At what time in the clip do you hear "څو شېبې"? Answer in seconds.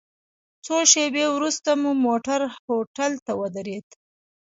0.65-1.25